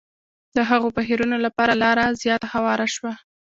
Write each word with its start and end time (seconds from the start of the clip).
د 0.55 0.57
هغو 0.69 0.87
بهیرونو 0.97 1.37
لپاره 1.45 1.73
لاره 1.83 2.05
زیاته 2.21 2.47
هواره 2.53 2.87
شوه. 2.95 3.13